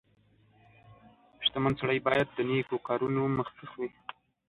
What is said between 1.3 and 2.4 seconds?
•شتمن سړی باید د